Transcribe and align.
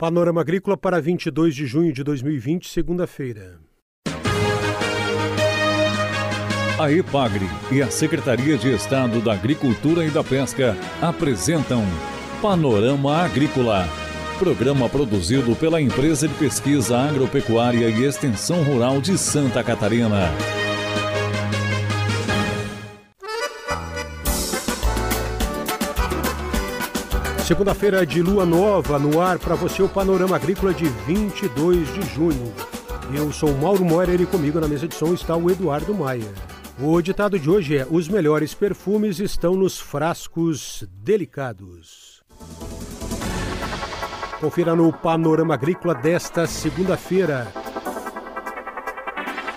Panorama 0.00 0.40
Agrícola 0.40 0.78
para 0.78 0.98
22 0.98 1.54
de 1.54 1.66
junho 1.66 1.92
de 1.92 2.02
2020, 2.02 2.70
segunda-feira. 2.70 3.60
A 6.78 6.90
EPAGRE 6.90 7.44
e 7.70 7.82
a 7.82 7.90
Secretaria 7.90 8.56
de 8.56 8.72
Estado 8.72 9.20
da 9.20 9.34
Agricultura 9.34 10.02
e 10.02 10.08
da 10.08 10.24
Pesca 10.24 10.74
apresentam 11.02 11.84
Panorama 12.40 13.18
Agrícola, 13.18 13.86
programa 14.38 14.88
produzido 14.88 15.54
pela 15.54 15.82
Empresa 15.82 16.26
de 16.26 16.32
Pesquisa 16.32 16.96
Agropecuária 16.96 17.90
e 17.90 18.02
Extensão 18.02 18.62
Rural 18.62 19.02
de 19.02 19.18
Santa 19.18 19.62
Catarina. 19.62 20.30
Segunda-feira 27.50 28.06
de 28.06 28.22
lua 28.22 28.46
nova 28.46 28.96
no 28.96 29.20
ar 29.20 29.36
para 29.36 29.56
você 29.56 29.82
o 29.82 29.88
Panorama 29.88 30.36
Agrícola 30.36 30.72
de 30.72 30.84
22 30.84 31.92
de 31.94 32.02
junho. 32.14 32.54
Eu 33.12 33.32
sou 33.32 33.52
Mauro 33.56 33.84
Morer 33.84 34.20
e 34.20 34.24
comigo 34.24 34.60
na 34.60 34.68
mesa 34.68 34.86
de 34.86 34.94
som 34.94 35.12
está 35.12 35.34
o 35.34 35.50
Eduardo 35.50 35.92
Maia. 35.92 36.32
O 36.78 37.02
ditado 37.02 37.40
de 37.40 37.50
hoje 37.50 37.76
é: 37.76 37.84
Os 37.90 38.08
melhores 38.08 38.54
perfumes 38.54 39.18
estão 39.18 39.56
nos 39.56 39.80
frascos 39.80 40.84
delicados. 41.02 42.22
Confira 44.40 44.76
no 44.76 44.92
Panorama 44.92 45.54
Agrícola 45.54 45.92
desta 45.92 46.46
segunda-feira. 46.46 47.48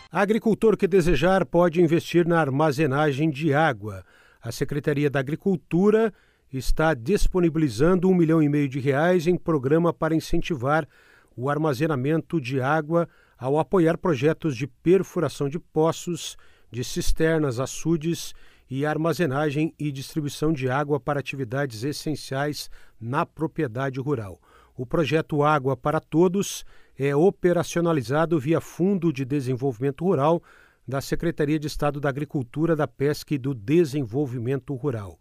Agricultor 0.09 0.77
que 0.77 0.87
desejar 0.87 1.45
pode 1.45 1.81
investir 1.81 2.25
na 2.25 2.39
armazenagem 2.39 3.29
de 3.29 3.53
água. 3.53 4.01
A 4.41 4.49
Secretaria 4.49 5.09
da 5.09 5.19
Agricultura 5.19 6.13
está 6.57 6.93
disponibilizando 6.93 8.07
um 8.07 8.13
milhão 8.13 8.41
e 8.41 8.47
meio 8.47 8.69
de 8.69 8.79
reais 8.79 9.25
em 9.25 9.35
programa 9.35 9.91
para 9.91 10.15
incentivar 10.15 10.87
o 11.35 11.49
armazenamento 11.49 12.39
de 12.39 12.61
água 12.61 13.09
ao 13.37 13.57
apoiar 13.57 13.97
projetos 13.97 14.55
de 14.55 14.67
perfuração 14.67 15.49
de 15.49 15.57
poços, 15.57 16.37
de 16.71 16.83
cisternas, 16.83 17.59
açudes 17.59 18.33
e 18.69 18.85
armazenagem 18.85 19.73
e 19.77 19.91
distribuição 19.91 20.53
de 20.53 20.69
água 20.69 20.99
para 20.99 21.19
atividades 21.19 21.83
essenciais 21.83 22.69
na 22.99 23.25
propriedade 23.25 23.99
rural. 23.99 24.39
O 24.75 24.85
projeto 24.85 25.43
Água 25.43 25.75
para 25.75 25.99
Todos 25.99 26.63
é 26.97 27.15
operacionalizado 27.15 28.39
via 28.39 28.61
Fundo 28.61 29.11
de 29.11 29.25
Desenvolvimento 29.25 30.03
Rural 30.03 30.41
da 30.87 31.01
Secretaria 31.01 31.59
de 31.59 31.67
Estado 31.67 31.99
da 31.99 32.09
Agricultura, 32.09 32.75
da 32.75 32.87
Pesca 32.87 33.33
e 33.33 33.37
do 33.37 33.53
Desenvolvimento 33.53 34.73
Rural. 34.75 35.19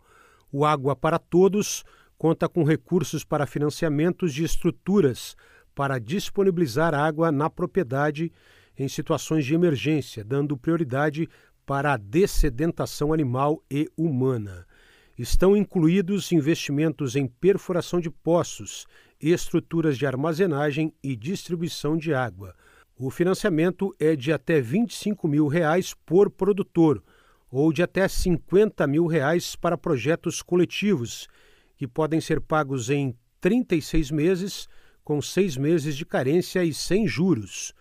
O 0.53 0.67
Água 0.67 0.95
para 0.95 1.19
Todos 1.19 1.83
conta 2.19 2.47
com 2.47 2.63
recursos 2.63 3.25
para 3.25 3.47
financiamentos 3.47 4.35
de 4.35 4.45
estruturas 4.45 5.35
para 5.75 5.99
disponibilizar 5.99 6.95
água 6.95 7.33
na 7.33 7.49
propriedade 7.49 8.31
em 8.79 8.87
situações 8.87 9.47
de 9.47 9.55
emergência, 9.55 10.23
dando 10.23 10.57
prioridade 10.57 11.27
para 11.65 11.95
a 11.95 11.97
dessedentação 11.97 13.15
animal 13.15 13.63
e 13.71 13.89
humana. 13.97 14.67
Estão 15.19 15.57
incluídos 15.57 16.33
investimentos 16.33 17.17
em 17.17 17.27
perfuração 17.27 17.99
de 17.99 18.11
poços, 18.11 18.87
estruturas 19.21 19.97
de 19.97 20.07
armazenagem 20.07 20.93
e 21.03 21.17
distribuição 21.17 21.97
de 21.97 22.13
água. 22.13 22.55
O 22.99 23.11
financiamento 23.11 23.95
é 23.99 24.15
de 24.15 24.33
até 24.33 24.61
25 24.61 25.27
mil 25.27 25.47
reais 25.47 25.95
por 26.05 26.31
produtor, 26.31 27.03
ou 27.53 27.71
de 27.71 27.83
até 27.83 28.09
50 28.09 28.87
mil 28.87 29.07
reais 29.07 29.55
para 29.55 29.77
projetos 29.77 30.41
coletivos, 30.41 31.29
que 31.77 31.87
podem 31.87 32.19
ser 32.19 32.41
pagos 32.41 32.89
em 32.89 33.15
36 33.43 34.11
meses, 34.11 34.67
com 35.05 35.21
seis 35.21 35.59
meses 35.59 35.95
de 35.95 36.07
carência 36.07 36.65
e 36.65 36.73
sem 36.73 37.07
juros. 37.07 37.75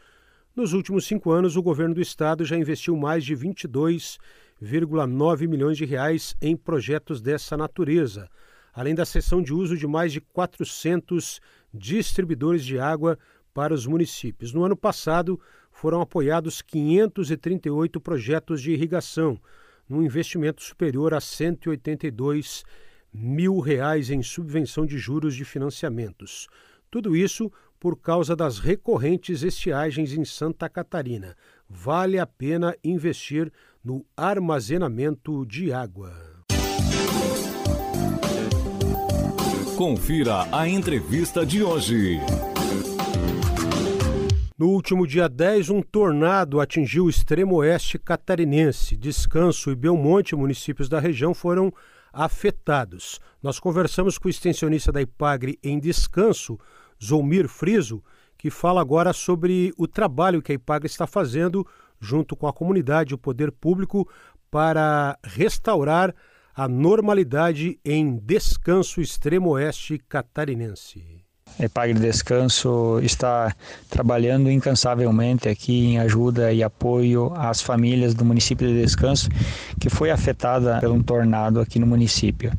Nos 0.53 0.73
últimos 0.73 1.05
cinco 1.05 1.31
anos, 1.31 1.55
o 1.55 1.63
governo 1.63 1.95
do 1.95 2.01
estado 2.01 2.43
já 2.43 2.57
investiu 2.57 2.97
mais 2.97 3.23
de 3.23 3.33
22,9 3.33 5.47
milhões 5.47 5.77
de 5.77 5.85
reais 5.85 6.35
em 6.41 6.57
projetos 6.57 7.21
dessa 7.21 7.55
natureza, 7.55 8.27
além 8.73 8.93
da 8.93 9.05
cessão 9.05 9.41
de 9.41 9.53
uso 9.53 9.77
de 9.77 9.87
mais 9.87 10.11
de 10.11 10.19
400 10.19 11.39
distribuidores 11.73 12.65
de 12.65 12.77
água 12.77 13.17
para 13.53 13.73
os 13.73 13.87
municípios. 13.87 14.51
No 14.51 14.65
ano 14.65 14.75
passado, 14.75 15.39
foram 15.71 16.01
apoiados 16.01 16.61
538 16.61 18.01
projetos 18.01 18.61
de 18.61 18.71
irrigação, 18.71 19.39
num 19.91 20.01
investimento 20.01 20.63
superior 20.63 21.13
a 21.13 21.19
182 21.19 22.63
mil 23.13 23.59
reais 23.59 24.09
em 24.09 24.23
subvenção 24.23 24.85
de 24.85 24.97
juros 24.97 25.35
de 25.35 25.43
financiamentos. 25.43 26.47
Tudo 26.89 27.13
isso 27.13 27.51
por 27.77 27.97
causa 27.99 28.35
das 28.35 28.57
recorrentes 28.57 29.43
estiagens 29.43 30.13
em 30.13 30.23
Santa 30.23 30.69
Catarina. 30.69 31.35
Vale 31.67 32.19
a 32.19 32.25
pena 32.25 32.73
investir 32.83 33.51
no 33.83 34.05
armazenamento 34.15 35.45
de 35.45 35.73
água. 35.73 36.13
Confira 39.75 40.47
a 40.55 40.69
entrevista 40.69 41.45
de 41.45 41.63
hoje. 41.63 42.19
No 44.61 44.67
último 44.67 45.07
dia 45.07 45.27
10, 45.27 45.71
um 45.71 45.81
tornado 45.81 46.61
atingiu 46.61 47.05
o 47.05 47.09
extremo 47.09 47.55
oeste 47.55 47.97
catarinense. 47.97 48.95
Descanso 48.95 49.71
e 49.71 49.75
Belmonte, 49.75 50.35
municípios 50.35 50.87
da 50.87 50.99
região, 50.99 51.33
foram 51.33 51.73
afetados. 52.13 53.19
Nós 53.41 53.59
conversamos 53.59 54.19
com 54.19 54.27
o 54.27 54.29
extensionista 54.29 54.91
da 54.91 55.01
IPAGRE 55.01 55.57
em 55.63 55.79
Descanso, 55.79 56.59
Zolmir 57.03 57.49
Friso, 57.49 58.03
que 58.37 58.51
fala 58.51 58.81
agora 58.81 59.13
sobre 59.13 59.73
o 59.79 59.87
trabalho 59.87 60.43
que 60.43 60.51
a 60.51 60.55
IPAGRE 60.55 60.85
está 60.85 61.07
fazendo 61.07 61.65
junto 61.99 62.35
com 62.35 62.45
a 62.45 62.53
comunidade 62.53 63.13
e 63.13 63.15
o 63.15 63.17
poder 63.17 63.51
público 63.51 64.07
para 64.51 65.17
restaurar 65.23 66.13
a 66.53 66.67
normalidade 66.67 67.79
em 67.83 68.15
Descanso 68.15 69.01
extremo 69.01 69.49
oeste 69.49 69.97
catarinense. 70.07 71.20
Epagre 71.59 71.99
Descanso 71.99 72.99
está 73.01 73.53
trabalhando 73.89 74.49
incansavelmente 74.49 75.47
aqui 75.47 75.93
em 75.93 75.99
ajuda 75.99 76.51
e 76.51 76.63
apoio 76.63 77.31
às 77.35 77.61
famílias 77.61 78.13
do 78.13 78.25
município 78.25 78.67
de 78.67 78.81
Descanso 78.81 79.29
que 79.79 79.89
foi 79.89 80.11
afetada 80.11 80.79
por 80.79 80.89
um 80.89 81.01
tornado 81.01 81.59
aqui 81.59 81.79
no 81.79 81.87
município. 81.87 82.51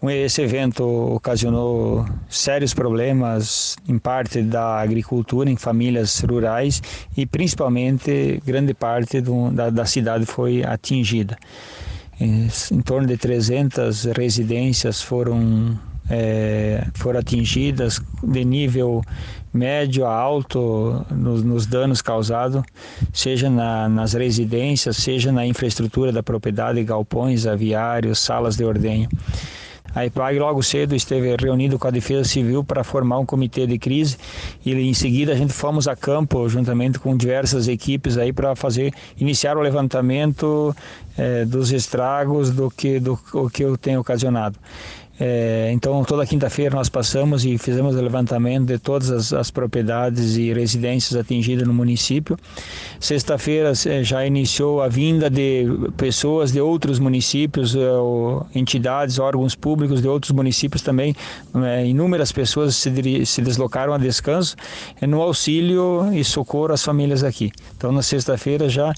Esse 0.00 0.42
evento 0.42 0.84
ocasionou 0.84 2.06
sérios 2.28 2.72
problemas 2.72 3.76
em 3.88 3.98
parte 3.98 4.42
da 4.42 4.80
agricultura, 4.80 5.50
em 5.50 5.56
famílias 5.56 6.20
rurais 6.20 6.80
e 7.16 7.26
principalmente 7.26 8.40
grande 8.46 8.74
parte 8.74 9.20
do, 9.20 9.50
da, 9.50 9.70
da 9.70 9.84
cidade 9.84 10.24
foi 10.24 10.62
atingida. 10.62 11.36
Em 12.20 12.80
torno 12.84 13.08
de 13.08 13.16
300 13.16 14.04
residências 14.16 15.02
foram 15.02 15.76
é, 16.10 16.86
foram 16.94 17.20
atingidas 17.20 18.00
de 18.22 18.44
nível 18.44 19.02
médio 19.52 20.06
a 20.06 20.14
alto 20.14 21.04
nos, 21.10 21.42
nos 21.42 21.66
danos 21.66 22.02
causados, 22.02 22.62
seja 23.12 23.48
na, 23.48 23.88
nas 23.88 24.12
residências, 24.12 24.96
seja 24.96 25.32
na 25.32 25.46
infraestrutura 25.46 26.12
da 26.12 26.22
propriedade, 26.22 26.82
galpões, 26.84 27.46
aviários, 27.46 28.18
salas 28.18 28.56
de 28.56 28.64
ordenho. 28.64 29.08
A 29.94 30.04
IPAG 30.04 30.38
logo 30.38 30.62
cedo 30.62 30.94
esteve 30.94 31.34
reunido 31.36 31.78
com 31.78 31.88
a 31.88 31.90
Defesa 31.90 32.22
Civil 32.22 32.62
para 32.62 32.84
formar 32.84 33.18
um 33.18 33.26
comitê 33.26 33.66
de 33.66 33.78
crise 33.78 34.16
e 34.64 34.72
em 34.72 34.92
seguida 34.92 35.32
a 35.32 35.34
gente 35.34 35.52
fomos 35.52 35.88
a 35.88 35.96
campo 35.96 36.46
juntamente 36.48 36.98
com 36.98 37.16
diversas 37.16 37.68
equipes 37.68 38.18
aí 38.18 38.32
para 38.32 38.54
fazer 38.54 38.92
iniciar 39.18 39.56
o 39.56 39.60
levantamento 39.60 40.76
eh, 41.16 41.44
dos 41.46 41.72
estragos 41.72 42.50
do 42.50 42.70
que 42.70 43.00
do 43.00 43.18
o 43.32 43.48
que 43.48 43.64
eu 43.64 43.78
tenho 43.78 44.00
ocasionado. 44.00 44.58
É, 45.20 45.70
então, 45.72 46.04
toda 46.04 46.24
quinta-feira 46.24 46.76
nós 46.76 46.88
passamos 46.88 47.44
e 47.44 47.58
fizemos 47.58 47.96
o 47.96 48.00
levantamento 48.00 48.66
de 48.66 48.78
todas 48.78 49.10
as, 49.10 49.32
as 49.32 49.50
propriedades 49.50 50.36
e 50.36 50.52
residências 50.52 51.18
atingidas 51.18 51.66
no 51.66 51.74
município. 51.74 52.36
Sexta-feira 53.00 53.72
é, 53.86 54.04
já 54.04 54.24
iniciou 54.24 54.80
a 54.80 54.88
vinda 54.88 55.28
de 55.28 55.66
pessoas 55.96 56.52
de 56.52 56.60
outros 56.60 57.00
municípios, 57.00 57.74
é, 57.74 57.80
entidades, 58.54 59.18
órgãos 59.18 59.54
públicos 59.54 60.00
de 60.00 60.08
outros 60.08 60.30
municípios 60.30 60.82
também. 60.82 61.14
É, 61.64 61.84
inúmeras 61.84 62.30
pessoas 62.30 62.76
se, 62.76 63.26
se 63.26 63.42
deslocaram 63.42 63.92
a 63.92 63.98
descanso 63.98 64.54
é, 65.00 65.06
no 65.06 65.20
auxílio 65.20 66.12
e 66.12 66.22
socorro 66.22 66.72
às 66.72 66.84
famílias 66.84 67.24
aqui. 67.24 67.50
Então, 67.76 67.90
na 67.90 68.02
sexta-feira 68.02 68.68
já 68.68 68.92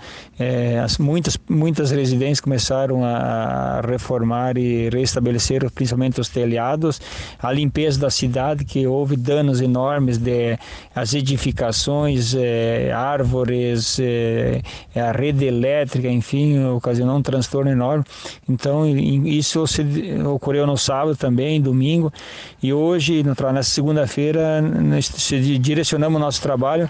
as, 0.82 0.98
muitas, 0.98 1.36
muitas 1.48 1.90
residências 1.90 2.40
começaram 2.40 3.04
a 3.04 3.82
reformar 3.86 4.56
e 4.56 4.88
restabelecer, 4.88 5.70
principalmente 5.70 6.09
os 6.18 6.28
telhados, 6.28 7.00
a 7.38 7.52
limpeza 7.52 8.00
da 8.00 8.10
cidade, 8.10 8.64
que 8.64 8.86
houve 8.86 9.16
danos 9.16 9.60
enormes 9.60 10.18
de 10.18 10.58
as 10.94 11.14
edificações, 11.14 12.34
é, 12.34 12.90
árvores, 12.92 13.98
é, 14.00 14.62
a 14.96 15.12
rede 15.12 15.44
elétrica, 15.44 16.08
enfim, 16.08 16.64
ocasionou 16.64 17.16
um 17.16 17.22
transtorno 17.22 17.70
enorme. 17.70 18.04
Então, 18.48 18.86
isso 18.86 19.66
se, 19.66 19.82
ocorreu 20.26 20.66
no 20.66 20.76
sábado 20.76 21.16
também, 21.16 21.60
domingo, 21.60 22.12
e 22.62 22.72
hoje, 22.72 23.22
nessa 23.22 23.70
segunda-feira, 23.70 24.62
direcionamos 25.60 26.20
nosso 26.20 26.42
trabalho 26.42 26.88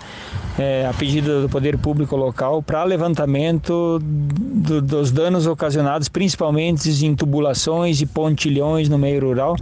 é, 0.59 0.87
a 0.87 0.93
pedido 0.93 1.43
do 1.43 1.49
poder 1.49 1.79
público 1.79 2.17
local 2.17 2.63
para 2.63 2.85
levantamento 2.85 3.99
do, 4.01 4.83
dos 4.83 5.11
danos 5.11 5.47
ocasionados, 5.47 6.09
principalmente 6.09 6.89
em 7.05 7.15
tubulações 7.15 8.01
e 8.01 8.07
pontilhões 8.07 8.89
no 8.89 8.99
meio 8.99 9.10
rural, 9.19 9.57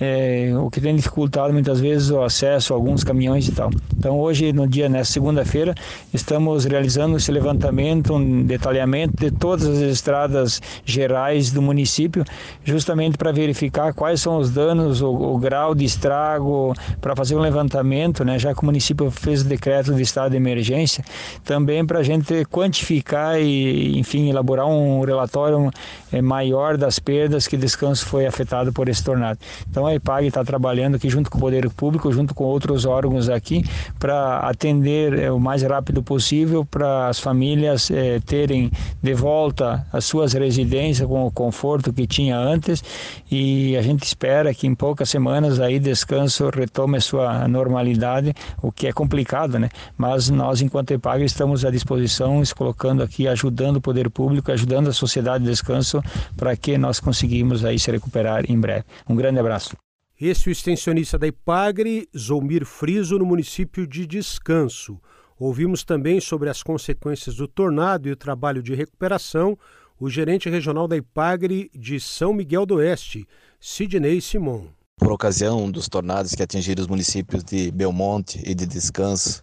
é, 0.00 0.52
o 0.56 0.70
que 0.70 0.80
tem 0.80 0.94
dificultado 0.94 1.52
muitas 1.52 1.80
vezes 1.80 2.10
o 2.10 2.22
acesso 2.22 2.72
a 2.72 2.76
alguns 2.76 3.02
caminhões 3.04 3.48
e 3.48 3.52
tal. 3.52 3.70
Então 3.96 4.18
hoje, 4.18 4.52
no 4.52 4.66
dia, 4.66 4.88
nessa 4.88 5.12
segunda-feira, 5.12 5.74
estamos 6.12 6.64
realizando 6.64 7.16
esse 7.16 7.30
levantamento, 7.32 8.14
um 8.14 8.44
detalhamento 8.44 9.14
de 9.16 9.30
todas 9.30 9.66
as 9.66 9.78
estradas 9.78 10.60
gerais 10.84 11.50
do 11.50 11.60
município, 11.60 12.24
justamente 12.64 13.18
para 13.18 13.32
verificar 13.32 13.92
quais 13.92 14.20
são 14.20 14.38
os 14.38 14.50
danos, 14.50 15.02
o, 15.02 15.10
o 15.10 15.38
grau 15.38 15.74
de 15.74 15.84
estrago, 15.84 16.74
para 17.00 17.16
fazer 17.16 17.34
um 17.34 17.40
levantamento, 17.40 18.24
né, 18.24 18.38
já 18.38 18.54
que 18.54 18.62
o 18.62 18.64
município 18.64 19.10
fez 19.10 19.42
o 19.42 19.44
decreto 19.44 19.94
de 19.94 20.02
estado 20.02 20.30
de 20.30 20.36
emergência, 20.36 21.04
também 21.44 21.84
para 21.84 21.98
a 21.98 22.02
gente 22.02 22.44
quantificar 22.46 23.40
e, 23.40 23.98
enfim, 23.98 24.28
elaborar 24.28 24.66
um 24.66 25.00
relatório 25.00 25.70
é, 26.12 26.22
maior 26.22 26.76
das 26.76 26.98
perdas 26.98 27.46
que 27.46 27.56
descanso 27.56 28.06
foi 28.06 28.26
afetado 28.26 28.72
por 28.72 28.87
esse 28.88 29.02
tornado. 29.02 29.38
Então 29.70 29.86
a 29.86 29.94
IPAG 29.94 30.26
está 30.28 30.44
trabalhando 30.44 30.96
aqui 30.96 31.08
junto 31.08 31.30
com 31.30 31.38
o 31.38 31.40
poder 31.40 31.68
público, 31.70 32.12
junto 32.12 32.34
com 32.34 32.44
outros 32.44 32.84
órgãos 32.84 33.28
aqui, 33.28 33.64
para 33.98 34.38
atender 34.40 35.18
é, 35.18 35.32
o 35.32 35.38
mais 35.38 35.62
rápido 35.62 36.02
possível 36.02 36.64
para 36.64 37.08
as 37.08 37.18
famílias 37.18 37.90
é, 37.90 38.20
terem 38.20 38.70
de 39.02 39.14
volta 39.14 39.86
as 39.92 40.04
suas 40.04 40.32
residências 40.32 41.06
com 41.06 41.26
o 41.26 41.30
conforto 41.30 41.92
que 41.92 42.06
tinha 42.06 42.36
antes 42.36 42.82
e 43.30 43.76
a 43.76 43.82
gente 43.82 44.04
espera 44.04 44.52
que 44.54 44.66
em 44.66 44.74
poucas 44.74 45.08
semanas 45.08 45.60
aí 45.60 45.78
descanso 45.78 46.50
retome 46.50 46.98
a 46.98 47.00
sua 47.00 47.48
normalidade, 47.48 48.34
o 48.62 48.70
que 48.72 48.86
é 48.86 48.92
complicado, 48.92 49.58
né? 49.58 49.68
Mas 49.96 50.30
nós 50.30 50.62
enquanto 50.62 50.92
IPAG 50.92 51.24
estamos 51.24 51.64
à 51.64 51.70
disposição, 51.70 52.44
se 52.44 52.54
colocando 52.54 53.02
aqui, 53.02 53.28
ajudando 53.28 53.76
o 53.76 53.80
poder 53.80 54.10
público, 54.10 54.50
ajudando 54.52 54.88
a 54.88 54.92
sociedade 54.92 55.44
de 55.44 55.50
descanso 55.50 56.02
para 56.36 56.56
que 56.56 56.78
nós 56.78 57.00
conseguimos 57.00 57.64
aí 57.64 57.78
se 57.78 57.90
recuperar 57.90 58.44
em 58.50 58.58
breve. 58.58 58.67
Um 59.08 59.16
grande 59.16 59.38
abraço. 59.38 59.76
Esse 60.20 60.48
é 60.48 60.50
o 60.50 60.52
extensionista 60.52 61.16
da 61.16 61.26
IPAGRE, 61.26 62.08
Zolmir 62.16 62.66
Friso, 62.66 63.18
no 63.18 63.24
município 63.24 63.86
de 63.86 64.06
Descanso. 64.06 65.00
Ouvimos 65.38 65.84
também 65.84 66.20
sobre 66.20 66.50
as 66.50 66.62
consequências 66.62 67.36
do 67.36 67.46
tornado 67.46 68.08
e 68.08 68.12
o 68.12 68.16
trabalho 68.16 68.62
de 68.62 68.74
recuperação 68.74 69.56
o 70.00 70.08
gerente 70.08 70.48
regional 70.48 70.86
da 70.86 70.96
IPAGRE 70.96 71.70
de 71.74 71.98
São 71.98 72.32
Miguel 72.32 72.64
do 72.64 72.76
Oeste, 72.76 73.26
Sidney 73.60 74.20
Simon. 74.20 74.68
Por 74.96 75.12
ocasião 75.12 75.70
dos 75.70 75.88
tornados 75.88 76.34
que 76.34 76.42
atingiram 76.42 76.82
os 76.82 76.88
municípios 76.88 77.42
de 77.42 77.70
Belmonte 77.70 78.40
e 78.44 78.54
de 78.54 78.66
Descanso, 78.66 79.42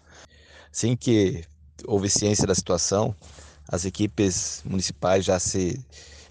assim 0.72 0.96
que 0.96 1.44
houve 1.86 2.10
ciência 2.10 2.48
da 2.48 2.56
situação, 2.56 3.14
as 3.68 3.86
equipes 3.86 4.64
municipais 4.66 5.26
já 5.26 5.40
se 5.40 5.80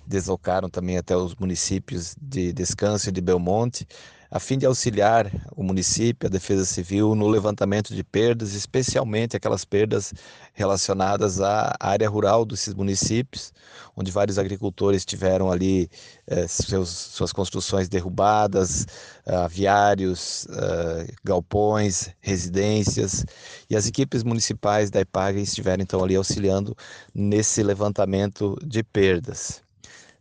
deslocaram 0.06 0.68
também 0.68 0.98
até 0.98 1.16
os 1.16 1.34
municípios 1.34 2.16
de 2.20 2.52
Descanso 2.52 3.08
e 3.08 3.12
de 3.12 3.20
Belmonte 3.20 3.86
a 4.34 4.40
fim 4.40 4.58
de 4.58 4.66
auxiliar 4.66 5.30
o 5.54 5.62
município, 5.62 6.26
a 6.26 6.30
Defesa 6.30 6.64
Civil, 6.64 7.14
no 7.14 7.28
levantamento 7.28 7.94
de 7.94 8.02
perdas, 8.02 8.52
especialmente 8.52 9.36
aquelas 9.36 9.64
perdas 9.64 10.12
relacionadas 10.52 11.40
à 11.40 11.72
área 11.78 12.08
rural 12.08 12.44
desses 12.44 12.74
municípios, 12.74 13.52
onde 13.96 14.10
vários 14.10 14.36
agricultores 14.36 15.04
tiveram 15.04 15.52
ali 15.52 15.88
eh, 16.26 16.48
seus, 16.48 16.88
suas 16.88 17.32
construções 17.32 17.88
derrubadas, 17.88 18.88
aviários, 19.24 20.46
uh, 20.46 21.06
galpões, 21.22 22.10
residências, 22.20 23.24
e 23.70 23.76
as 23.76 23.86
equipes 23.86 24.24
municipais 24.24 24.90
da 24.90 25.00
IPAG 25.00 25.40
estiveram 25.40 25.84
então 25.84 26.02
ali 26.02 26.16
auxiliando 26.16 26.76
nesse 27.14 27.62
levantamento 27.62 28.58
de 28.66 28.82
perdas. 28.82 29.63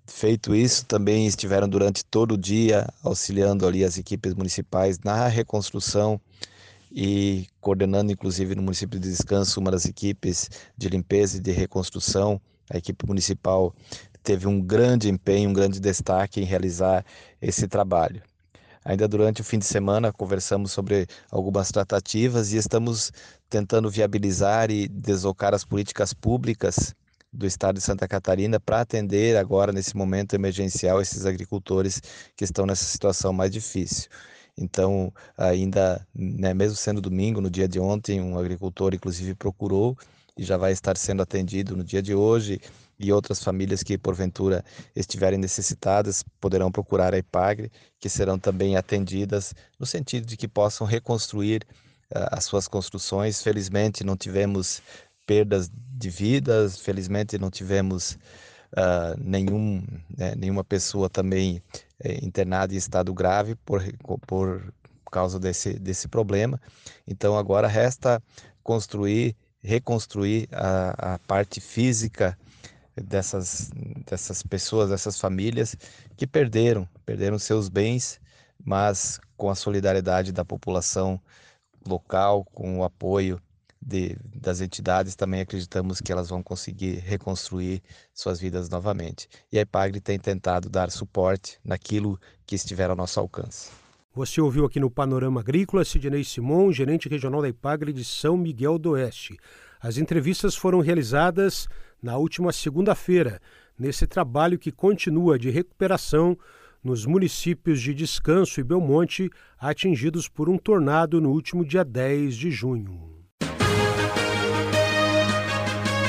Feito 0.05 0.53
isso, 0.53 0.85
também 0.85 1.25
estiveram 1.25 1.67
durante 1.67 2.03
todo 2.03 2.33
o 2.33 2.37
dia 2.37 2.87
auxiliando 3.01 3.65
ali 3.65 3.85
as 3.85 3.97
equipes 3.97 4.33
municipais 4.33 4.99
na 4.99 5.27
reconstrução 5.27 6.19
e 6.91 7.47
coordenando, 7.61 8.11
inclusive, 8.11 8.53
no 8.53 8.61
município 8.61 8.99
de 8.99 9.09
Descanso, 9.09 9.59
uma 9.59 9.71
das 9.71 9.85
equipes 9.85 10.49
de 10.77 10.89
limpeza 10.89 11.37
e 11.37 11.39
de 11.39 11.51
reconstrução. 11.51 12.39
A 12.69 12.77
equipe 12.77 13.07
municipal 13.07 13.73
teve 14.21 14.45
um 14.45 14.61
grande 14.61 15.09
empenho, 15.09 15.49
um 15.49 15.53
grande 15.53 15.79
destaque 15.79 16.41
em 16.41 16.45
realizar 16.45 17.05
esse 17.41 17.67
trabalho. 17.67 18.21
Ainda 18.85 19.07
durante 19.07 19.39
o 19.39 19.43
fim 19.43 19.57
de 19.57 19.65
semana 19.65 20.11
conversamos 20.11 20.73
sobre 20.73 21.07
algumas 21.31 21.71
tratativas 21.71 22.51
e 22.51 22.57
estamos 22.57 23.11
tentando 23.49 23.89
viabilizar 23.89 24.69
e 24.69 24.89
deslocar 24.89 25.53
as 25.53 25.63
políticas 25.63 26.13
públicas 26.13 26.93
do 27.33 27.47
estado 27.47 27.75
de 27.75 27.81
Santa 27.81 28.07
Catarina 28.07 28.59
para 28.59 28.81
atender 28.81 29.35
agora, 29.37 29.71
nesse 29.71 29.97
momento 29.97 30.35
emergencial, 30.35 31.01
esses 31.01 31.25
agricultores 31.25 32.01
que 32.35 32.43
estão 32.43 32.65
nessa 32.65 32.85
situação 32.85 33.33
mais 33.33 33.51
difícil. 33.51 34.09
Então, 34.55 35.11
ainda, 35.35 36.05
né, 36.13 36.53
mesmo 36.53 36.75
sendo 36.75 37.01
domingo, 37.01 37.41
no 37.41 37.49
dia 37.49 37.67
de 37.67 37.79
ontem, 37.79 38.21
um 38.21 38.37
agricultor, 38.37 38.93
inclusive, 38.93 39.33
procurou 39.33 39.97
e 40.37 40.43
já 40.43 40.57
vai 40.57 40.71
estar 40.71 40.95
sendo 40.95 41.21
atendido 41.23 41.75
no 41.75 41.83
dia 41.83 42.01
de 42.01 42.13
hoje. 42.13 42.61
E 42.99 43.11
outras 43.11 43.43
famílias 43.43 43.81
que, 43.81 43.97
porventura, 43.97 44.63
estiverem 44.95 45.39
necessitadas 45.39 46.23
poderão 46.39 46.71
procurar 46.71 47.13
a 47.13 47.17
IPAGRE, 47.17 47.71
que 47.99 48.07
serão 48.07 48.37
também 48.37 48.77
atendidas 48.77 49.53
no 49.79 49.85
sentido 49.85 50.27
de 50.27 50.37
que 50.37 50.47
possam 50.47 50.85
reconstruir 50.85 51.65
uh, 52.15 52.29
as 52.31 52.45
suas 52.45 52.67
construções. 52.67 53.41
Felizmente, 53.41 54.03
não 54.03 54.15
tivemos 54.15 54.81
perdas 55.25 55.69
de 56.03 56.09
vidas. 56.09 56.79
Felizmente 56.79 57.37
não 57.37 57.49
tivemos 57.49 58.17
uh, 58.73 59.17
nenhum, 59.17 59.83
né, 60.15 60.35
nenhuma 60.35 60.63
pessoa 60.63 61.09
também 61.09 61.63
eh, 61.99 62.19
internada 62.21 62.73
em 62.73 62.77
estado 62.77 63.13
grave 63.13 63.55
por, 63.55 63.81
por 64.27 64.73
causa 65.11 65.39
desse, 65.39 65.79
desse 65.79 66.07
problema. 66.07 66.59
Então 67.07 67.37
agora 67.37 67.67
resta 67.67 68.21
construir, 68.61 69.35
reconstruir 69.61 70.49
a, 70.51 71.15
a 71.15 71.19
parte 71.19 71.61
física 71.61 72.37
dessas, 72.95 73.71
dessas 74.05 74.43
pessoas, 74.43 74.89
dessas 74.89 75.19
famílias 75.19 75.75
que 76.17 76.27
perderam, 76.27 76.87
perderam 77.05 77.39
seus 77.39 77.69
bens, 77.69 78.19
mas 78.63 79.19
com 79.37 79.49
a 79.49 79.55
solidariedade 79.55 80.31
da 80.31 80.43
população 80.43 81.19
local, 81.87 82.45
com 82.45 82.79
o 82.79 82.83
apoio 82.83 83.41
de, 83.85 84.17
das 84.35 84.61
entidades, 84.61 85.15
também 85.15 85.41
acreditamos 85.41 85.99
que 85.99 86.11
elas 86.11 86.29
vão 86.29 86.41
conseguir 86.41 86.95
reconstruir 86.99 87.81
suas 88.13 88.39
vidas 88.39 88.69
novamente. 88.69 89.27
E 89.51 89.57
a 89.57 89.61
IPAGRE 89.61 89.99
tem 89.99 90.17
tentado 90.17 90.69
dar 90.69 90.89
suporte 90.89 91.59
naquilo 91.63 92.19
que 92.45 92.55
estiver 92.55 92.89
ao 92.89 92.95
nosso 92.95 93.19
alcance. 93.19 93.69
Você 94.15 94.39
ouviu 94.39 94.65
aqui 94.65 94.79
no 94.79 94.91
Panorama 94.91 95.39
Agrícola 95.41 95.83
Sidney 95.83 96.23
Simon, 96.23 96.71
gerente 96.71 97.09
regional 97.09 97.41
da 97.41 97.49
IPAGRE 97.49 97.91
de 97.91 98.05
São 98.05 98.37
Miguel 98.37 98.77
do 98.77 98.91
Oeste. 98.91 99.37
As 99.81 99.97
entrevistas 99.97 100.55
foram 100.55 100.79
realizadas 100.79 101.67
na 102.01 102.15
última 102.17 102.53
segunda-feira, 102.53 103.41
nesse 103.77 104.05
trabalho 104.05 104.59
que 104.59 104.71
continua 104.71 105.37
de 105.37 105.49
recuperação 105.49 106.37
nos 106.83 107.05
municípios 107.05 107.81
de 107.81 107.93
Descanso 107.93 108.59
e 108.59 108.63
Belmonte, 108.63 109.29
atingidos 109.57 110.27
por 110.27 110.49
um 110.49 110.57
tornado 110.57 111.19
no 111.19 111.31
último 111.31 111.65
dia 111.65 111.83
10 111.83 112.35
de 112.35 112.51
junho. 112.51 113.22